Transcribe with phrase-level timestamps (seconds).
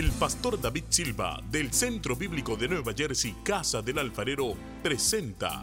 [0.00, 5.60] El pastor David Silva del Centro Bíblico de Nueva Jersey, Casa del Alfarero, presenta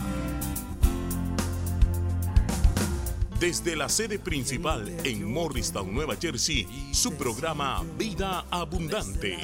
[3.39, 9.39] desde la sede principal en Morristown, Nueva Jersey, su programa Vida Abundante,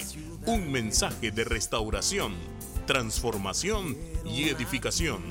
[0.46, 2.36] un mensaje de restauración,
[2.86, 5.24] transformación y edificación.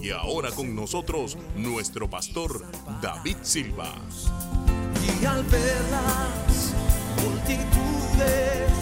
[0.00, 2.64] Y ahora con nosotros nuestro pastor
[3.02, 3.92] David Silva.
[5.20, 6.69] Y al ver las
[7.22, 8.72] multitudes,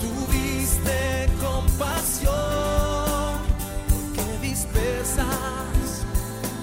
[0.00, 2.34] tuviste compasión,
[3.88, 6.04] porque dispersas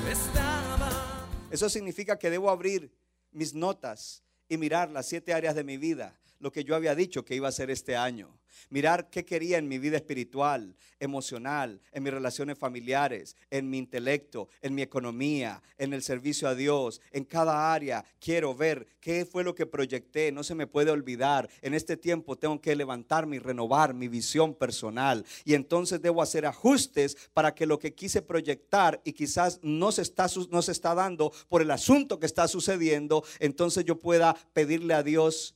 [0.09, 1.27] estaban.
[1.51, 2.91] Eso significa que debo abrir
[3.31, 7.23] mis notas y mirar las siete áreas de mi vida, lo que yo había dicho
[7.23, 8.37] que iba a hacer este año.
[8.69, 14.49] Mirar qué quería en mi vida espiritual, emocional, en mis relaciones familiares, en mi intelecto,
[14.61, 18.03] en mi economía, en el servicio a Dios, en cada área.
[18.19, 21.49] Quiero ver qué fue lo que proyecté, no se me puede olvidar.
[21.61, 25.25] En este tiempo tengo que levantarme y renovar mi visión personal.
[25.45, 30.01] Y entonces debo hacer ajustes para que lo que quise proyectar y quizás no se
[30.01, 34.93] está, no se está dando por el asunto que está sucediendo, entonces yo pueda pedirle
[34.93, 35.55] a Dios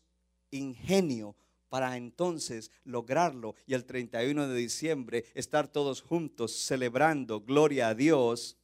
[0.51, 1.35] ingenio
[1.69, 8.57] para entonces lograrlo y el 31 de diciembre estar todos juntos celebrando gloria a Dios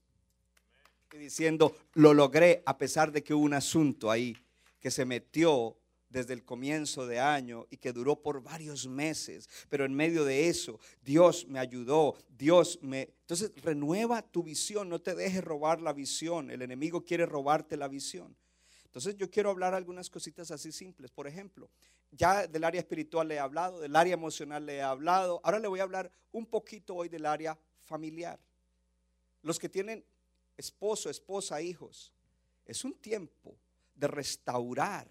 [1.13, 4.35] y diciendo, lo logré a pesar de que hubo un asunto ahí
[4.79, 5.77] que se metió
[6.09, 10.47] desde el comienzo de año y que duró por varios meses, pero en medio de
[10.47, 13.13] eso Dios me ayudó, Dios me...
[13.21, 17.87] Entonces renueva tu visión, no te dejes robar la visión, el enemigo quiere robarte la
[17.87, 18.35] visión.
[18.93, 21.09] Entonces yo quiero hablar algunas cositas así simples.
[21.09, 21.67] Por ejemplo,
[22.11, 25.41] ya del área espiritual le he hablado, del área emocional le he hablado.
[25.43, 28.39] Ahora le voy a hablar un poquito hoy del área familiar.
[29.41, 30.05] Los que tienen
[30.57, 32.13] esposo, esposa, hijos,
[32.67, 33.55] es un tiempo
[33.95, 35.07] de restaurar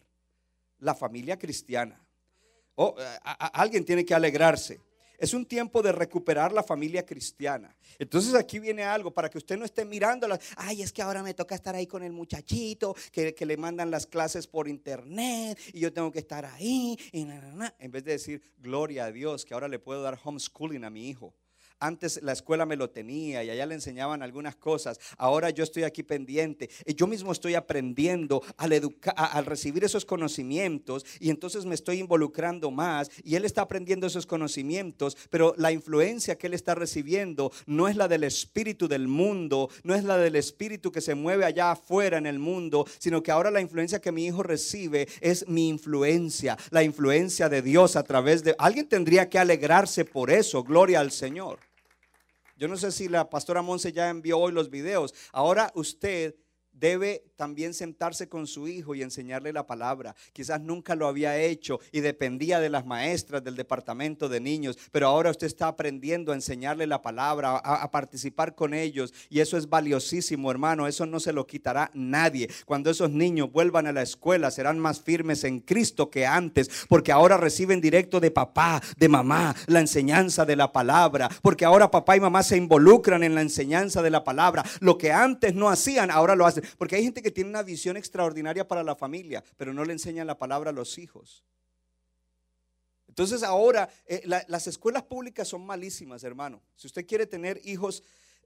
[0.78, 2.00] la familia cristiana.
[2.76, 4.80] Oh, a- alguien tiene que alegrarse.
[5.22, 7.76] Es un tiempo de recuperar la familia cristiana.
[7.96, 10.36] Entonces aquí viene algo para que usted no esté mirándola.
[10.56, 14.04] Ay, es que ahora me toca estar ahí con el muchachito, que, le mandan las
[14.04, 16.98] clases por internet y yo tengo que estar ahí.
[17.12, 17.20] Y.
[17.20, 21.08] En vez de decir, gloria a Dios, que ahora le puedo dar homeschooling a mi
[21.08, 21.32] hijo.
[21.78, 24.98] Antes la escuela me lo tenía y allá le enseñaban algunas cosas.
[25.18, 26.70] Ahora yo estoy aquí pendiente.
[26.86, 33.10] Y yo mismo estoy aprendiendo al recibir esos conocimientos y entonces me estoy involucrando más
[33.24, 37.96] y él está aprendiendo esos conocimientos, pero la influencia que él está recibiendo no es
[37.96, 42.18] la del espíritu del mundo, no es la del espíritu que se mueve allá afuera
[42.18, 46.56] en el mundo, sino que ahora la influencia que mi hijo recibe es mi influencia,
[46.70, 48.54] la influencia de Dios a través de...
[48.58, 51.58] Alguien tendría que alegrarse por eso, gloria al Señor.
[52.62, 55.12] Yo no sé si la pastora Monse ya envió hoy los videos.
[55.32, 56.36] Ahora usted
[56.70, 60.14] debe también sentarse con su hijo y enseñarle la palabra.
[60.32, 65.08] Quizás nunca lo había hecho y dependía de las maestras del departamento de niños, pero
[65.08, 69.68] ahora usted está aprendiendo a enseñarle la palabra, a, participar con ellos y eso es
[69.68, 70.86] valiosísimo, hermano.
[70.86, 72.48] Eso no se lo quitará nadie.
[72.64, 77.10] Cuando esos niños vuelvan a la escuela serán más firmes en Cristo que antes, porque
[77.10, 82.16] ahora reciben directo de papá, de mamá, la enseñanza de la palabra, porque ahora papá
[82.16, 84.64] y mamá se involucran en la enseñanza de la palabra.
[84.78, 86.62] Lo que antes no hacían, ahora lo hacen.
[86.78, 90.26] Porque hay gente que tiene una visión extraordinaria para la familia, pero no le enseñan
[90.26, 91.44] la palabra a los hijos.
[93.08, 96.62] Entonces ahora eh, la- las escuelas públicas son malísimas, hermano.
[96.76, 98.02] Si usted quiere tener hijos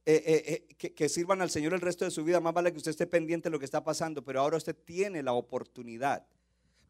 [0.09, 0.23] eh,
[0.69, 2.93] eh, que, que sirvan al Señor el resto de su vida, más vale que usted
[2.93, 6.25] esté pendiente de lo que está pasando, pero ahora usted tiene la oportunidad.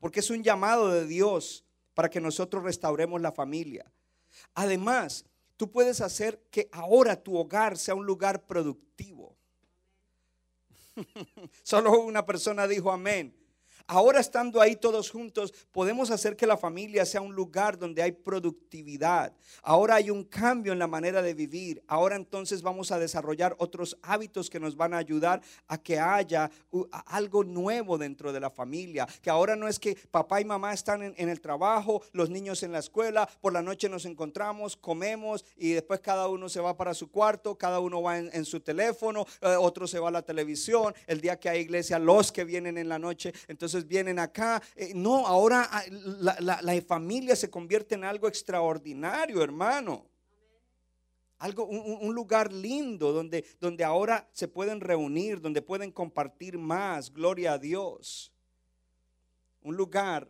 [0.00, 1.64] Porque es un llamado de Dios
[1.94, 3.90] para que nosotros restauremos la familia.
[4.54, 5.24] Además,
[5.56, 9.15] tú puedes hacer que ahora tu hogar sea un lugar productivo.
[11.62, 13.34] Solo una persona dijo amén.
[13.88, 18.10] Ahora estando ahí todos juntos, podemos hacer que la familia sea un lugar donde hay
[18.10, 19.32] productividad.
[19.62, 21.84] Ahora hay un cambio en la manera de vivir.
[21.86, 26.50] Ahora entonces vamos a desarrollar otros hábitos que nos van a ayudar a que haya
[27.06, 29.06] algo nuevo dentro de la familia.
[29.22, 32.72] Que ahora no es que papá y mamá están en, el trabajo, los niños en
[32.72, 36.92] la escuela, por la noche nos encontramos, comemos y después cada uno se va para
[36.92, 40.22] su cuarto, cada uno va en, en su teléfono, eh, otro se va a la
[40.22, 40.92] televisión.
[41.06, 44.62] El día que hay iglesia, los que vienen en la noche, entonces vienen acá.
[44.74, 45.82] Eh, no, ahora ah,
[46.40, 50.06] la, familia se convierte en algo extraordinario, hermano.
[51.38, 57.12] Algo, un, un- lugar lindo donde, donde ahora se pueden reunir, donde pueden compartir más,
[57.12, 58.32] gloria a Dios.
[59.60, 60.26] Un lugar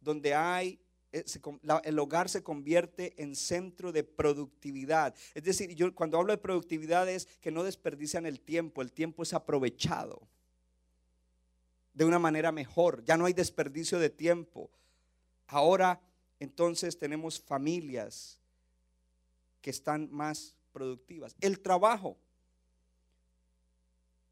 [0.00, 0.80] donde hay,
[1.12, 1.24] eh,
[1.84, 5.14] el hogar se convierte en centro de productividad.
[5.34, 9.22] Es decir, yo cuando hablo de productividad es que no desperdician el tiempo, el tiempo
[9.22, 10.28] es aprovechado
[11.98, 14.70] de una manera mejor, ya no hay desperdicio de tiempo.
[15.48, 16.00] Ahora
[16.38, 18.38] entonces tenemos familias
[19.60, 21.34] que están más productivas.
[21.40, 22.16] El trabajo.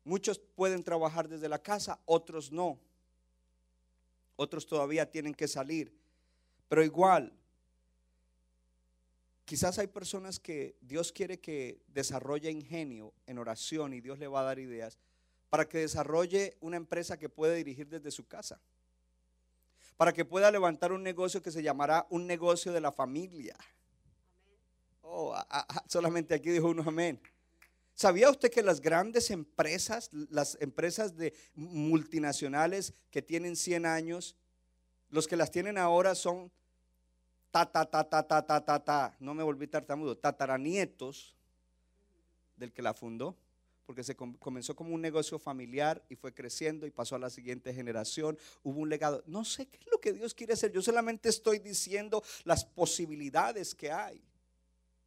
[0.04, 2.78] Muchos pueden trabajar desde la casa, otros no.
[4.36, 5.92] Otros todavía tienen que salir.
[6.68, 7.32] Pero igual,
[9.44, 14.42] quizás hay personas que Dios quiere que desarrolle ingenio en oración y Dios le va
[14.42, 15.00] a dar ideas
[15.48, 18.60] para que desarrolle una empresa que puede dirigir desde su casa,
[19.96, 23.56] para que pueda levantar un negocio que se llamará un negocio de la familia.
[25.02, 25.36] Oh,
[25.88, 27.20] solamente aquí dijo uno amén.
[27.94, 34.36] ¿Sabía usted que las grandes empresas, las empresas de multinacionales que tienen 100 años,
[35.08, 36.52] los que las tienen ahora son
[37.50, 41.34] ta ta ta ta ta ta ta, ta no me volví tartamudo, tataranietos
[42.56, 43.34] del que la fundó?
[43.86, 47.72] Porque se comenzó como un negocio familiar y fue creciendo y pasó a la siguiente
[47.72, 48.36] generación.
[48.64, 49.22] Hubo un legado.
[49.26, 50.72] No sé qué es lo que Dios quiere hacer.
[50.72, 54.25] Yo solamente estoy diciendo las posibilidades que hay.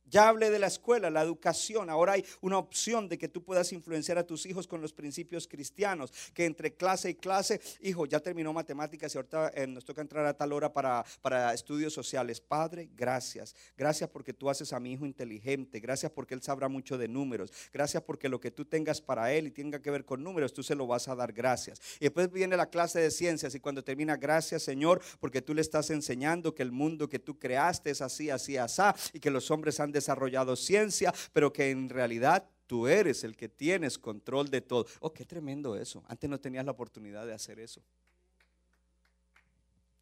[0.09, 1.89] Ya hablé de la escuela, la educación.
[1.89, 5.47] Ahora hay una opción de que tú puedas influenciar a tus hijos con los principios
[5.47, 6.11] cristianos.
[6.33, 10.25] Que entre clase y clase, hijo, ya terminó matemáticas y ahorita eh, nos toca entrar
[10.25, 12.41] a tal hora para, para estudios sociales.
[12.41, 13.56] Padre, gracias.
[13.77, 15.79] Gracias porque tú haces a mi hijo inteligente.
[15.79, 17.51] Gracias porque él sabrá mucho de números.
[17.71, 20.63] Gracias porque lo que tú tengas para él y tenga que ver con números, tú
[20.63, 21.79] se lo vas a dar gracias.
[22.00, 25.62] Y después viene la clase de ciencias y cuando termina, gracias Señor, porque tú le
[25.62, 28.81] estás enseñando que el mundo que tú creaste es así, así, así,
[29.13, 33.50] y que los hombres han desarrollado ciencia, pero que en realidad tú eres el que
[33.50, 34.86] tienes control de todo.
[35.00, 36.04] Oh, qué tremendo eso.
[36.07, 37.81] Antes no tenías la oportunidad de hacer eso.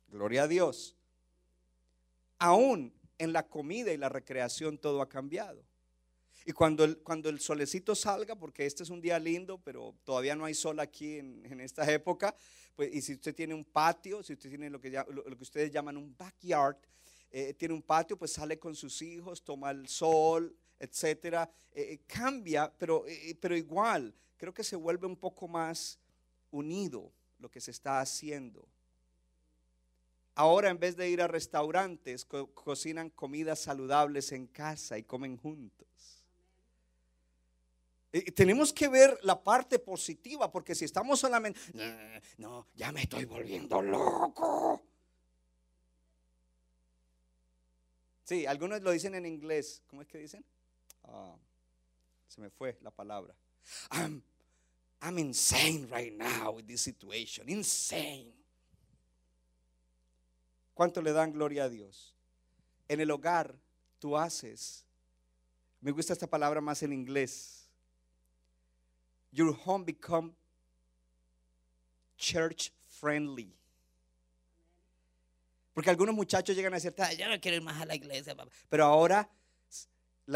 [0.10, 0.96] Gloria a Dios.
[2.40, 5.64] Aún en la comida y la recreación todo ha cambiado.
[6.46, 10.36] Y cuando el, cuando el solecito salga, porque este es un día lindo, pero todavía
[10.36, 12.36] no hay sol aquí en, esta época,
[12.76, 15.72] pues, y si usted tiene un patio, si usted tiene lo que, lo que ustedes
[15.72, 16.78] llaman un backyard,
[17.32, 21.50] eh, tiene un patio, pues sale con sus hijos, toma el sol, etcétera.
[21.72, 23.06] Eh, eh, cambia, pero,
[23.40, 26.00] pero igual, creo que se vuelve un poco más
[26.52, 28.68] unido lo que se está haciendo.
[30.36, 35.88] Ahora en vez de ir a restaurantes, cocinan comidas saludables en casa y comen juntos.
[38.36, 41.60] tenemos que ver la parte positiva, porque si estamos solamente,
[42.38, 44.87] no, ya me estoy volviendo loco.
[48.28, 49.82] Sí, algunos lo dicen en inglés.
[49.88, 50.44] ¿Cómo es que dicen?
[51.06, 51.34] Ah,
[52.28, 53.34] se me fue la palabra.
[53.90, 54.22] I'm,
[55.02, 57.48] I'm insane right now with this situation.
[57.48, 58.34] Insane.
[60.74, 62.14] ¿Cuánto le dan gloria a Dios?
[62.90, 63.56] En el hogar
[63.98, 64.84] tú haces,
[65.80, 67.70] me gusta esta palabra más en inglés.
[69.32, 70.34] Your home become
[72.18, 73.57] church friendly.
[75.78, 78.36] Porque algunos muchachos llegan a decir, ya no quiero ir más a la iglesia.
[78.68, 79.30] Pero ahora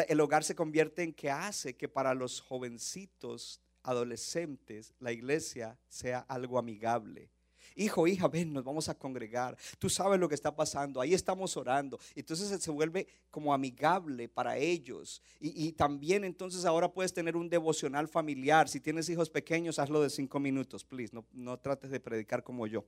[0.08, 6.20] el hogar se convierte en que hace que para los jovencitos, adolescentes, la iglesia sea
[6.30, 7.32] algo amigable.
[7.76, 9.58] Hijo, hija, ven, nos vamos a congregar.
[9.80, 11.02] Tú sabes lo que está pasando.
[11.02, 12.00] Ahí estamos orando.
[12.14, 15.24] Entonces se vuelve como amigable para ellos.
[15.40, 18.70] Y, también entonces ahora puedes tener un devocional familiar.
[18.70, 21.16] Si tienes hijos pequeños, hazlo de cinco minutos, please.
[21.16, 22.86] No, no trates de predicar como yo.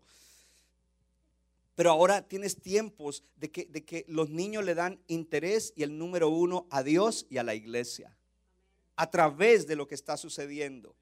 [1.76, 5.98] Pero ahora tienes tiempos de que, de que los niños le dan interés y el
[5.98, 8.16] número uno a Dios y a la iglesia.
[8.96, 10.96] A través de lo que está sucediendo.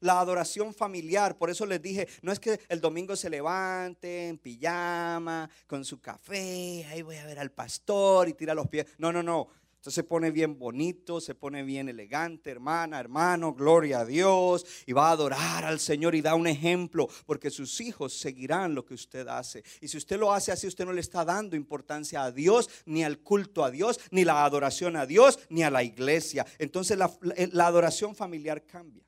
[0.00, 4.38] La adoración familiar, por eso les dije, no es que el domingo se levante en
[4.38, 8.86] pijama, con su café, ahí voy a ver al pastor y tira los pies.
[8.98, 9.48] No, no, no.
[9.82, 14.92] Entonces se pone bien bonito, se pone bien elegante, hermana, hermano, gloria a Dios, y
[14.92, 18.94] va a adorar al Señor y da un ejemplo, porque sus hijos seguirán lo que
[18.94, 19.64] usted hace.
[19.80, 23.02] Y si usted lo hace así, usted no le está dando importancia a Dios, ni
[23.02, 26.46] al culto a Dios, ni la adoración a Dios, ni a la iglesia.
[26.60, 27.12] Entonces la,
[27.50, 29.02] la adoración familiar cambia.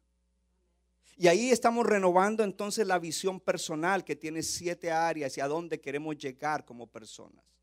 [1.16, 5.80] Y ahí estamos renovando entonces la visión personal que tiene siete áreas y a dónde
[5.80, 7.53] queremos llegar como personas.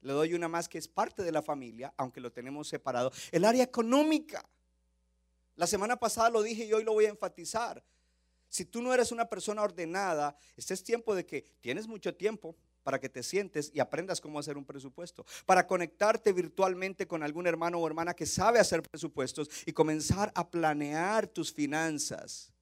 [0.00, 3.12] Le doy una más que es parte de la familia, aunque lo tenemos separado.
[3.32, 4.48] El área económica.
[5.56, 7.82] La semana pasada lo dije y hoy lo voy a enfatizar.
[8.48, 12.56] Si tú no eres una persona ordenada, este es tiempo de que tienes mucho tiempo
[12.86, 17.48] para que te sientes y aprendas cómo hacer un presupuesto, para conectarte virtualmente con algún
[17.48, 22.52] hermano o hermana que sabe hacer presupuestos y comenzar a planear tus finanzas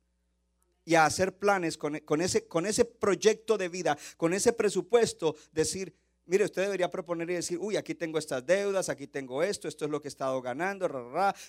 [0.86, 5.94] y a hacer planes con, ese, con ese proyecto de vida, con ese presupuesto, decir,
[6.26, 9.84] Mire, usted debería proponer y decir, uy, aquí tengo estas deudas, aquí tengo esto, esto
[9.84, 10.88] es lo que he estado ganando,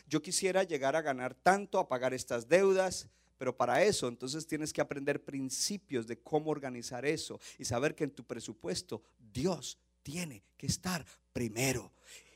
[0.08, 4.74] yo quisiera llegar a ganar tanto, a pagar estas deudas, pero para eso entonces tienes
[4.74, 10.44] que aprender principios de cómo organizar eso y saber que en tu presupuesto Dios tiene
[10.58, 11.94] que estar primero.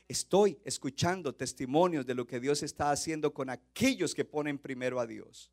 [0.08, 5.06] Estoy escuchando testimonios de lo que Dios está haciendo con aquellos que ponen primero a
[5.06, 5.52] Dios.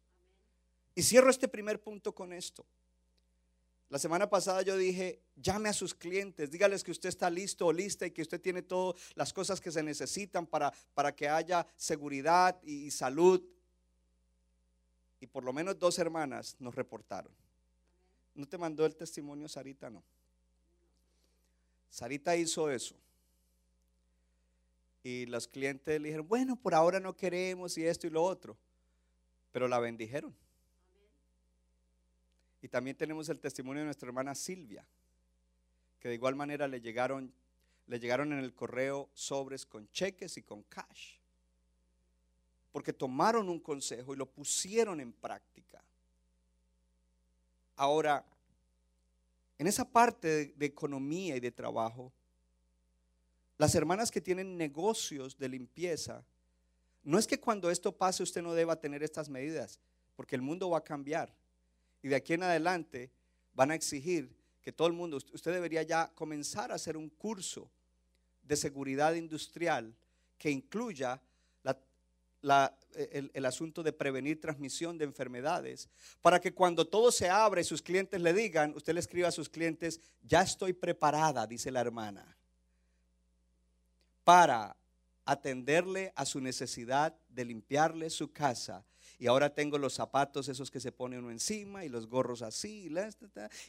[0.96, 2.66] Y cierro este primer punto con esto.
[3.90, 7.72] La semana pasada yo dije, llame a sus clientes, dígales que usted está listo o
[7.72, 11.66] lista y que usted tiene todas las cosas que se necesitan para, para que haya
[11.78, 13.42] seguridad y salud.
[15.22, 17.32] Y por lo menos dos hermanas nos reportaron.
[18.36, 19.90] ¿No te mandó el testimonio Sarita?
[19.90, 20.04] No.
[21.90, 22.96] Sarita hizo eso.
[25.02, 28.58] Y los clientes le dijeron, bueno, por ahora no queremos y esto y lo otro.
[29.54, 30.36] Pero la bendijeron.
[32.62, 34.86] Y también tenemos el testimonio de nuestra hermana Silvia,
[36.00, 37.32] que de igual manera le llegaron,
[37.88, 41.16] le llegaron en el correo sobres con cheques y con cash.
[42.72, 45.84] Porque tomaron un consejo y lo pusieron en práctica.
[47.76, 48.26] Ahora,
[49.60, 52.12] en esa parte de, de economía y de trabajo,
[53.58, 56.24] las hermanas que tienen negocios de limpieza,
[57.04, 59.80] no es que cuando esto pase usted no deba tener estas medidas,
[60.16, 61.34] porque el mundo va a cambiar.
[62.08, 63.12] Y de aquí en adelante
[63.54, 67.70] van a exigir que todo el mundo, usted debería ya comenzar a hacer un curso
[68.44, 69.94] de seguridad industrial
[70.38, 71.22] que incluya
[72.42, 75.90] el, el, asunto de prevenir transmisión de enfermedades,
[76.22, 79.50] para que cuando todo se abre sus clientes le digan, usted le escriba a sus
[79.50, 82.38] clientes, ya estoy preparada, dice la hermana,
[84.24, 84.78] para
[85.28, 88.84] atenderle a su necesidad de limpiarle su casa.
[89.20, 92.90] Y ahora tengo los zapatos esos que se pone uno encima y los gorros así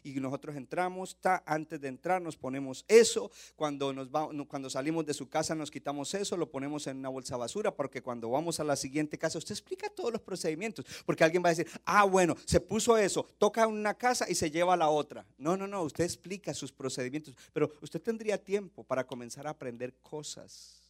[0.03, 4.09] y nosotros entramos, antes de entrar nos ponemos eso, cuando, nos
[4.47, 8.03] cuando salimos de su casa nos quitamos eso, lo ponemos en una bolsa basura porque
[8.03, 11.55] cuando vamos a la siguiente casa usted explica todos los procedimientos, porque alguien va a
[11.55, 15.27] decir, ah bueno, se puso eso, toca una casa y se lleva a la otra.
[15.39, 19.95] No, no, no, usted explica sus procedimientos, pero usted tendría tiempo para comenzar a aprender
[20.03, 20.88] cosas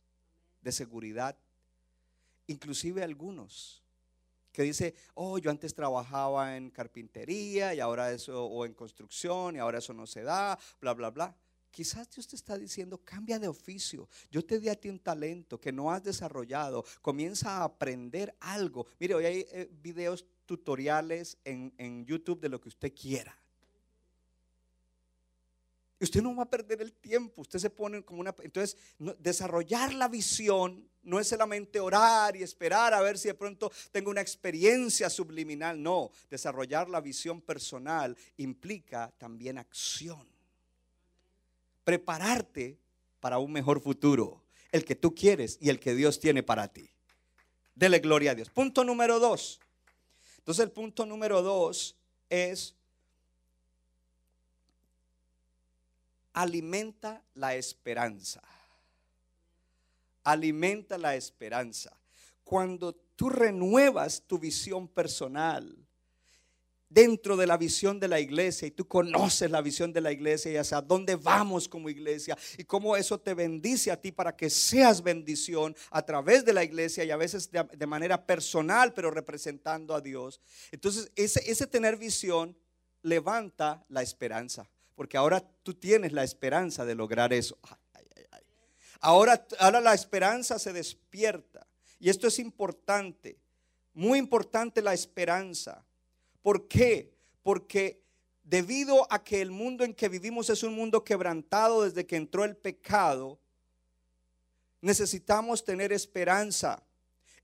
[0.61, 1.37] de seguridad,
[2.47, 3.83] inclusive algunos
[4.53, 9.59] que dice, oh, yo antes trabajaba en carpintería y ahora eso, o en construcción y
[9.61, 11.37] ahora eso no se da, bla, bla, bla.
[11.71, 14.09] Quizás Dios te está diciendo, cambia de oficio.
[14.31, 16.85] Yo te di a ti un talento que no has desarrollado.
[17.03, 18.87] Comienza a aprender algo.
[18.99, 23.38] Mire, hoy hay eh, videos tutoriales en, en YouTube de lo que usted quiera.
[26.00, 28.35] Usted no va a perder el tiempo, usted se pone como una...
[28.43, 28.76] Entonces,
[29.19, 34.11] desarrollar la visión no es solamente orar y esperar a ver si de pronto tengo
[34.11, 40.28] una experiencia subliminal, no, desarrollar la visión personal implica también acción.
[41.83, 42.78] Prepararte
[43.21, 46.90] para un mejor futuro, el que tú quieres y el que Dios tiene para ti.
[47.75, 48.50] Dele gloria a Dios.
[48.50, 49.61] Punto número dos.
[50.38, 51.97] Entonces el punto número dos
[52.28, 52.75] es
[56.38, 58.40] alimenta la esperanza.
[60.23, 61.90] Alimenta la esperanza.
[62.45, 65.76] Cuando tú renuevas tu visión personal
[66.88, 70.52] dentro de la visión de la iglesia y tú conoces la visión de la iglesia
[70.52, 74.49] y hacia dónde vamos como iglesia y cómo eso te bendice a ti para que
[74.49, 79.92] seas bendición a través de la iglesia y a veces de, manera personal pero representando
[79.92, 80.40] a Dios.
[80.71, 82.57] Entonces ese, ese tener visión
[83.02, 87.57] levanta la esperanza porque ahora tú tienes la esperanza de lograr eso.
[88.99, 91.64] Ahora, ahora la esperanza se despierta.
[92.00, 93.38] Y esto es importante,
[93.95, 95.87] muy importante la esperanza.
[96.43, 97.14] ¿Por qué?
[97.45, 98.02] Porque
[98.43, 102.45] debido a que el mundo en que vivimos es un mundo quebrantado desde que entró
[102.45, 103.38] el pecado,
[104.81, 106.83] necesitamos tener esperanza.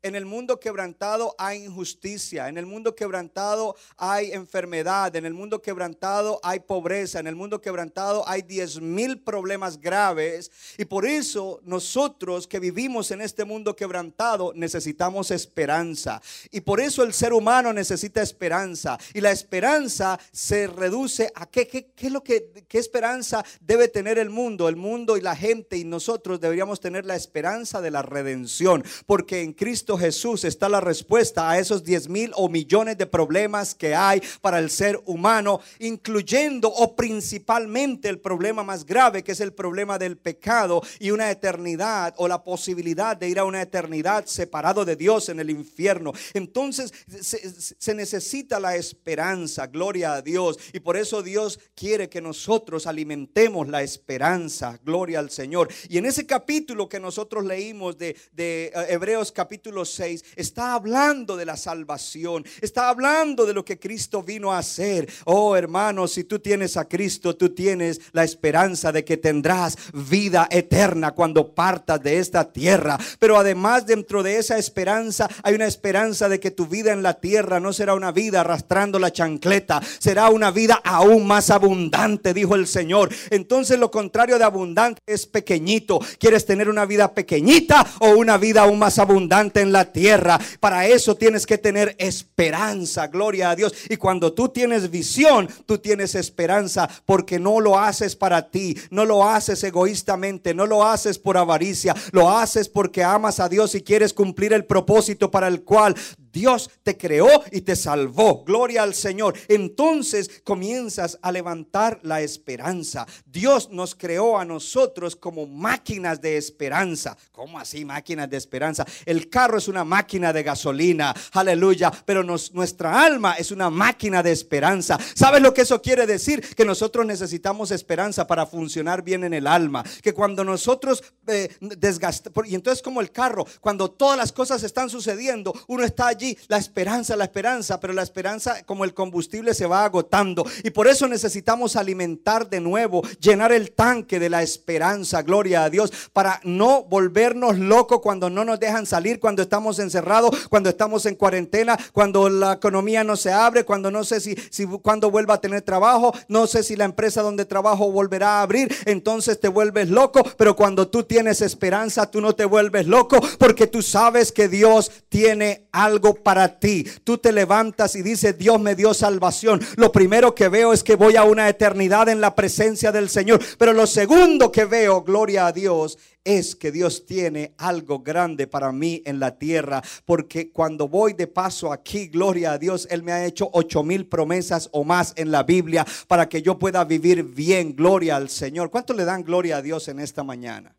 [0.05, 5.63] En el mundo quebrantado hay injusticia, en el mundo quebrantado hay enfermedad, en el mundo
[5.63, 10.51] quebrantado hay pobreza, en el mundo quebrantado hay diez mil problemas graves.
[10.77, 16.21] Y por eso nosotros que vivimos en este mundo quebrantado necesitamos esperanza.
[16.51, 18.99] Y por eso el ser humano necesita esperanza.
[19.15, 23.89] Y la esperanza se reduce a qué, qué, qué es lo que, qué esperanza debe
[23.89, 24.69] tener el mundo.
[24.69, 28.85] El mundo y la gente y nosotros deberíamos tener la esperanza de la redención.
[29.07, 33.75] Porque en Cristo Jesús está la respuesta a esos 10 mil o millones de problemas
[33.75, 39.41] que hay para el ser humano, incluyendo o principalmente el problema más grave que es
[39.41, 44.27] el problema del pecado y una eternidad o la posibilidad de ir a una eternidad
[44.27, 46.13] separado de Dios en el infierno.
[46.33, 50.59] Entonces se, necesita la esperanza, gloria a Dios.
[50.73, 55.69] Y por eso Dios quiere que nosotros alimentemos la esperanza, gloria al Señor.
[55.89, 60.75] Y en ese capítulo que nosotros leímos de, de eh, Hebreos capítulo capítulo 6 está
[60.75, 65.09] hablando de la salvación, está hablando de lo que Cristo vino a hacer.
[65.25, 70.49] Oh hermano, si tú tienes a Cristo, tú tienes la esperanza de que tendrás vida
[70.51, 72.99] eterna cuando partas de esta tierra.
[73.19, 77.15] Pero además dentro de esa esperanza hay una esperanza de que tu vida en la
[77.15, 82.55] tierra no será una vida arrastrando la chancleta, será una vida aún más abundante, dijo
[82.55, 83.11] el Señor.
[83.31, 86.01] Entonces lo contrario de abundante es pequeñito.
[86.19, 90.41] ¿Quieres tener una vida pequeñita o una vida aún más abundante en la tierra?
[90.61, 93.75] Para eso tienes que tener esperanza, gloria a Dios.
[93.91, 99.05] Y cuando tú tienes visión, tú tienes esperanza porque no lo haces para ti, no
[99.05, 103.83] lo haces egoístamente, no lo haces por avaricia, lo haces porque amas a Dios y
[103.83, 105.95] quieres cumplir el propósito para el cual
[106.35, 108.43] Dios te creó y te salvó.
[108.45, 109.35] Gloria al Señor.
[109.47, 113.07] Entonces comienzas a levantar la esperanza.
[113.25, 117.17] Dios nos creó a nosotros como máquinas de esperanza.
[117.31, 118.85] ¿Cómo así máquinas de esperanza?
[119.07, 121.15] El carro es una máquina de gasolina.
[121.33, 121.93] Aleluya.
[122.05, 124.99] Pero nuestra alma es una máquina de esperanza.
[125.15, 126.41] ¿Sabes lo que eso quiere decir?
[126.57, 129.85] Que nosotros necesitamos esperanza para funcionar bien en el alma.
[130.03, 134.91] Que cuando nosotros eh, desgastamos, y entonces como el carro, cuando todas las cosas están
[134.91, 139.67] sucediendo, uno está allí la esperanza, la esperanza, pero la esperanza como el combustible se
[139.67, 140.45] va agotando.
[140.63, 145.71] Y por eso necesitamos alimentar de nuevo, llenar el tanque de la esperanza, gloria a
[145.71, 151.07] Dios, para no volvernos locos cuando no nos dejan salir, cuando estamos encerrados, cuando estamos
[151.07, 155.35] en cuarentena, cuando la economía no se abre, cuando no sé si, si cuando vuelva
[155.35, 159.49] a tener trabajo, no sé si la empresa donde trabajo volverá a abrir, entonces te
[159.49, 164.33] vuelves loco, pero cuando tú tienes esperanza, tú no te vuelves loco porque tú sabes
[164.33, 166.87] que Dios tiene algo para ti.
[167.05, 169.61] Tú te levantas y dices, Dios me dio salvación.
[169.77, 173.41] Lo primero que veo es que voy a una eternidad en la presencia del Señor.
[173.59, 178.73] Pero lo segundo que veo, gloria a Dios, es que Dios tiene algo grande para
[178.73, 179.83] mí en la tierra.
[180.05, 184.07] Porque cuando voy de paso aquí, gloria a Dios, Él me ha hecho ocho mil
[184.07, 187.77] promesas o más en la Biblia para que yo pueda vivir bien.
[187.77, 188.71] Gloria al Señor.
[188.71, 190.75] ¿Cuánto le dan gloria a Dios en esta mañana?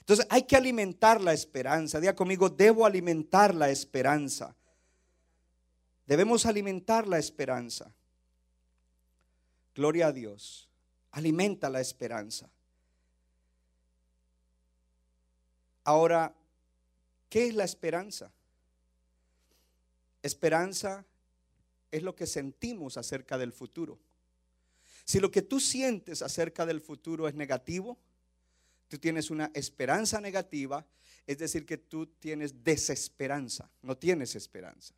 [0.00, 1.98] Entonces hay que alimentar la esperanza.
[1.98, 4.54] Diga conmigo, debo alimentar la esperanza.
[6.06, 7.92] Debemos alimentar la esperanza.
[9.74, 10.68] Gloria a Dios.
[11.10, 12.48] Alimenta la esperanza.
[15.84, 16.34] Ahora,
[17.28, 18.32] ¿qué es la esperanza?
[20.22, 21.04] Esperanza
[21.90, 23.98] es lo que sentimos acerca del futuro.
[25.04, 27.98] Si lo que tú sientes acerca del futuro es negativo,
[28.88, 30.84] tú tienes una esperanza negativa,
[31.26, 34.94] es decir, que tú tienes desesperanza, no tienes esperanza.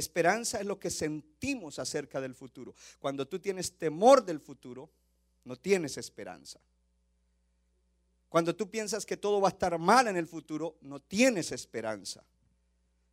[0.00, 2.74] Esperanza es lo que sentimos acerca del futuro.
[2.98, 4.90] Cuando tú tienes temor del futuro,
[5.44, 6.58] no tienes esperanza.
[8.30, 12.24] Cuando tú piensas que todo va a estar mal en el futuro, no tienes esperanza.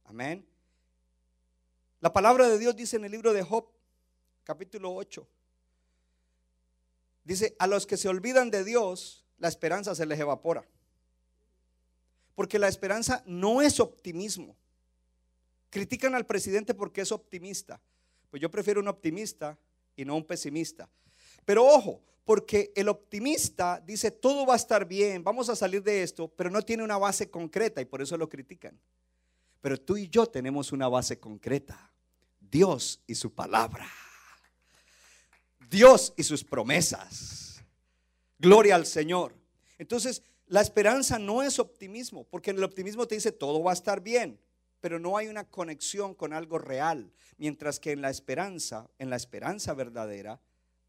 [0.05, 0.47] Amén.
[1.99, 3.67] La palabra de Dios dice en el libro de Job,
[4.43, 5.27] capítulo 8.
[7.25, 10.65] Dice, a los que se olvidan de Dios, la esperanza se les evapora.
[12.35, 14.55] Porque la esperanza no es optimismo.
[15.69, 17.81] Critican al presidente porque es optimista.
[18.29, 19.57] Pues yo prefiero un optimista
[19.95, 20.89] y no un pesimista.
[21.45, 26.03] Pero ojo, porque el optimista dice todo va a estar bien, vamos a salir de
[26.03, 28.79] esto, pero no tiene una base concreta y por eso lo critican.
[29.61, 31.91] Pero tú y yo tenemos una base concreta.
[32.39, 33.89] Dios y su palabra.
[35.69, 37.61] Dios y sus promesas.
[38.39, 39.35] Gloria al Señor.
[39.77, 43.73] Entonces, la esperanza no es optimismo, porque en el optimismo te dice todo va a
[43.73, 44.39] estar bien
[44.81, 47.11] pero no hay una conexión con algo real.
[47.37, 50.39] Mientras que en la esperanza, en la esperanza verdadera,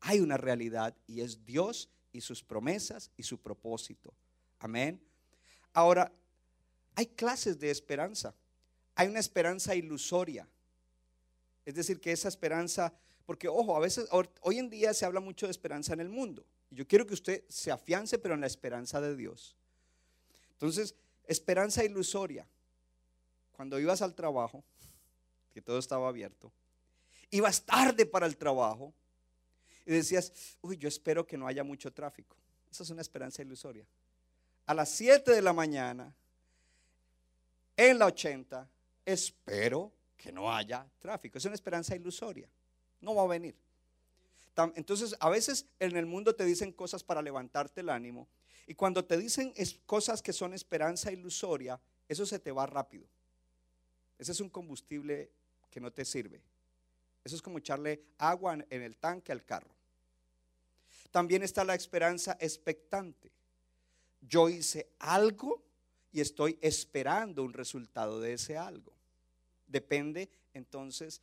[0.00, 4.14] hay una realidad y es Dios y sus promesas y su propósito.
[4.58, 5.00] Amén.
[5.72, 6.12] Ahora,
[6.94, 8.34] hay clases de esperanza.
[8.94, 10.48] Hay una esperanza ilusoria.
[11.64, 12.92] Es decir, que esa esperanza,
[13.26, 14.08] porque ojo, a veces,
[14.40, 16.44] hoy en día se habla mucho de esperanza en el mundo.
[16.70, 19.56] Yo quiero que usted se afiance, pero en la esperanza de Dios.
[20.52, 20.94] Entonces,
[21.26, 22.46] esperanza ilusoria
[23.58, 24.62] cuando ibas al trabajo,
[25.52, 26.52] que todo estaba abierto,
[27.28, 28.94] ibas tarde para el trabajo
[29.84, 32.36] y decías, uy, yo espero que no haya mucho tráfico.
[32.70, 33.84] Esa es una esperanza ilusoria.
[34.64, 36.14] A las 7 de la mañana,
[37.76, 38.68] en la 80,
[39.04, 41.38] espero que no haya tráfico.
[41.38, 42.48] Es una esperanza ilusoria.
[43.00, 43.56] No va a venir.
[44.76, 48.28] Entonces, a veces en el mundo te dicen cosas para levantarte el ánimo.
[48.68, 49.52] Y cuando te dicen
[49.84, 53.08] cosas que son esperanza ilusoria, eso se te va rápido.
[54.18, 55.30] Ese es un combustible
[55.70, 56.40] que no te sirve.
[57.24, 59.70] Eso es como echarle agua en el tanque al carro.
[61.10, 63.30] También está la esperanza expectante.
[64.20, 65.62] Yo hice algo
[66.12, 68.92] y estoy esperando un resultado de ese algo.
[69.66, 71.22] Depende entonces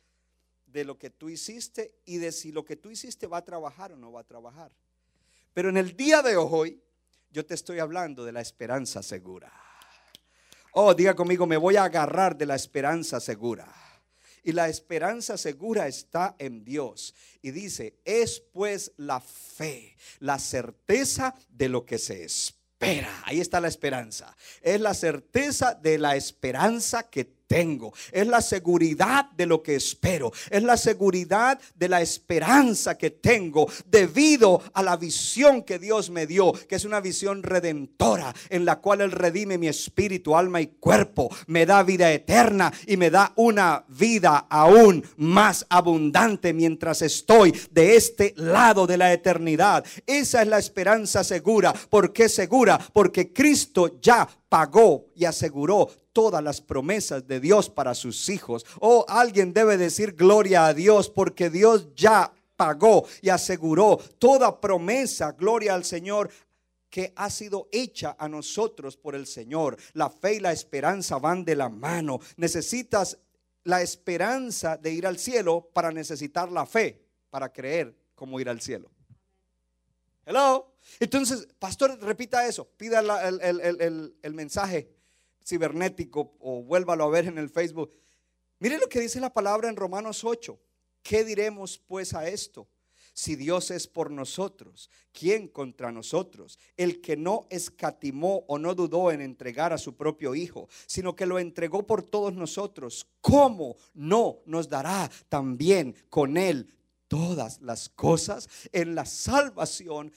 [0.66, 3.92] de lo que tú hiciste y de si lo que tú hiciste va a trabajar
[3.92, 4.72] o no va a trabajar.
[5.54, 6.80] Pero en el día de hoy
[7.30, 9.65] yo te estoy hablando de la esperanza segura.
[10.78, 13.66] Oh, diga conmigo, me voy a agarrar de la esperanza segura.
[14.42, 17.14] Y la esperanza segura está en Dios.
[17.40, 23.08] Y dice, es pues la fe, la certeza de lo que se espera.
[23.24, 24.36] Ahí está la esperanza.
[24.60, 30.32] Es la certeza de la esperanza que tengo, es la seguridad de lo que espero,
[30.50, 36.26] es la seguridad de la esperanza que tengo debido a la visión que Dios me
[36.26, 40.66] dio, que es una visión redentora en la cual Él redime mi espíritu, alma y
[40.66, 47.52] cuerpo, me da vida eterna y me da una vida aún más abundante mientras estoy
[47.70, 49.84] de este lado de la eternidad.
[50.06, 51.72] Esa es la esperanza segura.
[51.72, 52.78] ¿Por qué segura?
[52.92, 58.64] Porque Cristo ya pagó y aseguró todas las promesas de Dios para sus hijos.
[58.80, 64.58] O oh, alguien debe decir gloria a Dios porque Dios ya pagó y aseguró toda
[64.58, 66.30] promesa, gloria al Señor,
[66.88, 69.76] que ha sido hecha a nosotros por el Señor.
[69.92, 72.18] La fe y la esperanza van de la mano.
[72.38, 73.18] Necesitas
[73.64, 76.98] la esperanza de ir al cielo para necesitar la fe,
[77.28, 78.90] para creer cómo ir al cielo.
[80.24, 80.72] Hello.
[80.98, 82.66] Entonces, pastor, repita eso.
[82.78, 84.95] Pida el, el mensaje
[85.46, 87.92] cibernético o vuélvalo a ver en el Facebook.
[88.58, 90.58] Mire lo que dice la palabra en Romanos 8.
[91.02, 92.66] ¿Qué diremos pues a esto?
[93.14, 96.58] Si Dios es por nosotros, ¿quién contra nosotros?
[96.76, 101.24] El que no escatimó o no dudó en entregar a su propio Hijo, sino que
[101.24, 106.74] lo entregó por todos nosotros, ¿cómo no nos dará también con Él
[107.08, 108.50] todas las cosas?
[108.72, 110.12] En la salvación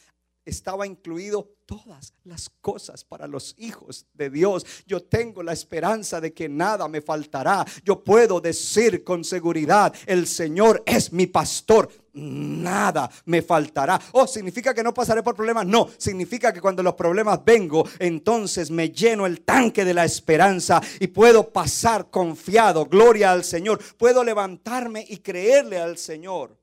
[0.50, 4.66] estaba incluido todas las cosas para los hijos de Dios.
[4.88, 7.66] Yo tengo la esperanza de que nada me faltará.
[7.84, 11.90] Yo puedo decir con seguridad, el Señor es mi pastor.
[12.14, 14.02] Nada me faltará.
[14.14, 15.68] Oh, significa que no pasaré por problemas.
[15.68, 20.82] No, significa que cuando los problemas vengo, entonces me lleno el tanque de la esperanza
[21.00, 22.86] y puedo pasar confiado.
[22.86, 23.80] Gloria al Señor.
[23.96, 26.58] Puedo levantarme y creerle al Señor.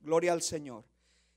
[0.00, 0.84] Gloria al Señor.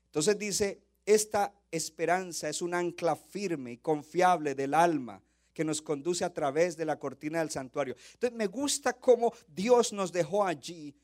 [0.06, 6.24] Entonces dice, esta esperanza es un ancla firme y confiable del alma que nos conduce
[6.24, 7.96] a través de la cortina del santuario.
[8.14, 10.94] Entonces me gusta cómo Dios nos dejó allí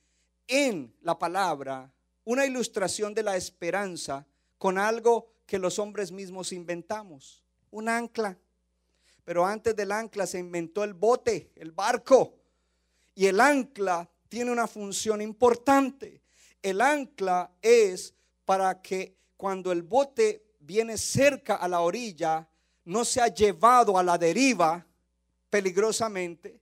[0.46, 1.92] en la palabra
[2.24, 4.26] una ilustración de la esperanza
[4.58, 8.38] con algo que los hombres mismos inventamos, un ancla.
[9.24, 12.38] Pero antes del ancla se inventó el bote, el barco.
[13.14, 16.22] Y el ancla tiene una función importante.
[16.62, 22.48] El ancla es para que cuando el bote viene cerca a la orilla,
[22.84, 24.84] no se ha llevado a la deriva
[25.48, 26.60] peligrosamente.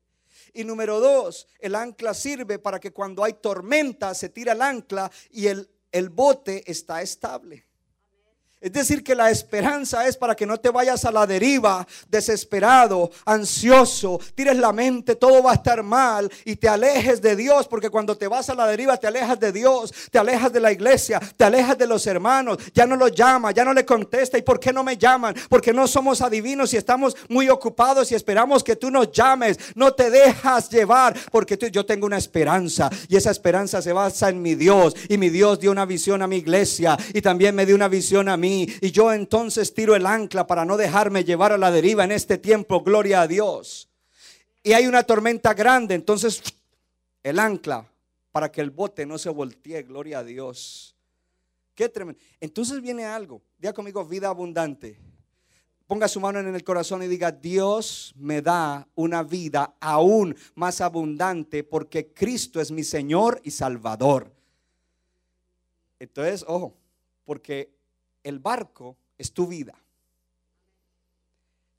[0.53, 5.11] Y número dos, el ancla sirve para que cuando hay tormenta se tira el ancla
[5.31, 7.67] y el, el bote está estable.
[8.65, 13.11] Es decir, que la esperanza es para que no te vayas a la deriva, desesperado,
[13.27, 17.91] ansioso, tires la mente, todo va a estar mal y te alejes de Dios, porque
[17.91, 21.21] cuando te vas a la deriva te alejas de Dios, te alejas de la iglesia,
[21.37, 24.39] te alejas de los hermanos, ya no los llama, ya no le contesta.
[24.39, 25.35] ¿Y por qué no me llaman?
[25.51, 29.59] Porque no somos adivinos y estamos muy ocupados y esperamos que tú nos llames.
[29.75, 34.41] No te dejas llevar, porque yo tengo una esperanza y esa esperanza se basa en
[34.41, 37.75] mi Dios y mi Dios dio una visión a mi iglesia y también me dio
[37.75, 41.59] una visión a mí y yo entonces tiro el ancla para no dejarme llevar a
[41.59, 43.89] la deriva en este tiempo, gloria a Dios.
[44.63, 46.43] Y hay una tormenta grande, entonces
[47.23, 47.87] el ancla
[48.33, 50.97] para que el bote no se voltee, gloria a Dios.
[51.75, 52.21] Qué tremendo.
[52.41, 54.99] Entonces viene algo, diga conmigo vida abundante.
[55.87, 60.81] Ponga su mano en el corazón y diga, Dios me da una vida aún más
[60.81, 64.33] abundante porque Cristo es mi Señor y Salvador.
[65.99, 66.75] Entonces, ojo,
[67.25, 67.74] porque
[68.25, 69.79] el barco es tu vida.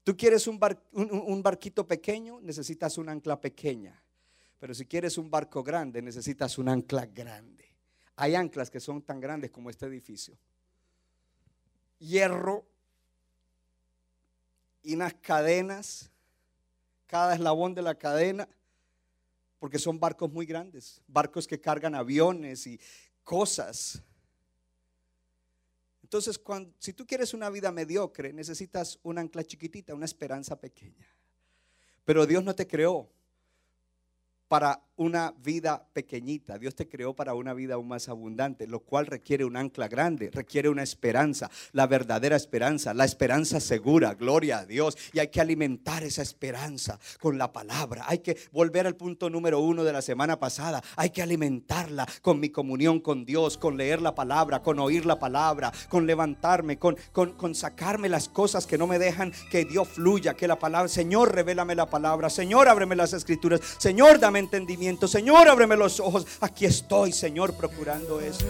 [0.05, 3.99] Tú quieres un, barquito pequeño, necesitas un ancla pequeña.
[4.59, 7.65] Pero si quieres un barco grande, necesitas un ancla grande.
[8.15, 10.37] Hay anclas que son tan grandes como este edificio.
[11.97, 12.65] Hierro
[14.83, 16.11] y unas cadenas,
[17.07, 18.47] cada eslabón de la cadena,
[19.57, 22.79] porque son barcos muy grandes, barcos que cargan aviones y
[23.23, 24.03] cosas.
[26.15, 26.39] Entonces,
[26.79, 31.05] si tú quieres una vida mediocre, necesitas una ancla chiquitita, una esperanza pequeña.
[32.05, 33.09] Pero Dios no te creó
[34.47, 39.07] para una vida pequeñita, Dios te creó para una vida aún más abundante, lo cual
[39.07, 44.65] requiere un ancla grande, requiere una esperanza, la verdadera esperanza, la esperanza segura, gloria a
[44.65, 44.97] Dios.
[45.11, 48.05] Y hay que alimentar esa esperanza con la palabra.
[48.07, 52.39] Hay que volver al punto número uno de la semana pasada, hay que alimentarla con
[52.39, 56.95] mi comunión con Dios, con leer la palabra, con oír la palabra, con levantarme, con,
[57.11, 60.87] con, con sacarme las cosas que no me dejan que Dios fluya, que la palabra,
[60.87, 66.27] Señor, revélame la palabra, Señor, ábreme las escrituras, Señor, dame entendimiento Señor, ábreme los ojos.
[66.41, 68.45] Aquí estoy, Señor, procurando eso.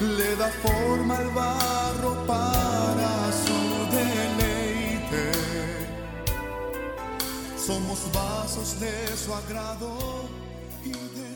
[0.02, 5.32] le da forma al barro para su deleite.
[7.56, 10.28] Somos vasos de su agrado
[10.84, 11.29] y de